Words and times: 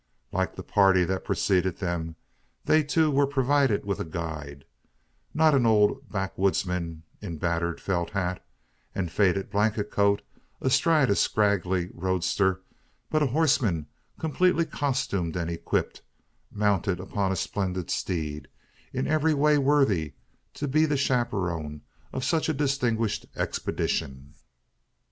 Like 0.31 0.55
the 0.55 0.63
party 0.63 1.03
that 1.03 1.23
preceded 1.23 1.77
them, 1.77 2.15
they 2.65 2.81
too 2.81 3.11
were 3.11 3.27
provided 3.27 3.85
with 3.85 3.99
a 3.99 4.03
guide 4.03 4.65
not 5.31 5.53
an 5.53 5.63
old 5.67 6.09
backwoodsman 6.09 7.03
in 7.21 7.37
battered 7.37 7.79
felt 7.79 8.09
hat, 8.09 8.43
and 8.95 9.11
faded 9.11 9.51
blanket 9.51 9.91
coat, 9.91 10.23
astride 10.59 11.11
a 11.11 11.15
scraggy 11.15 11.91
roadster; 11.93 12.63
but 13.11 13.21
a 13.21 13.27
horseman 13.27 13.85
completely 14.17 14.65
costumed 14.65 15.35
and 15.35 15.51
equipped, 15.51 16.01
mounted 16.49 16.99
upon 16.99 17.31
a 17.31 17.35
splendid 17.35 17.91
steed, 17.91 18.47
in 18.91 19.05
every 19.05 19.35
way 19.35 19.59
worthy 19.59 20.15
to 20.55 20.67
be 20.67 20.87
the 20.87 20.97
chaperone 20.97 21.81
of 22.11 22.23
such 22.25 22.49
a 22.49 22.53
distinguished 22.55 23.27
expedition. 23.35 24.33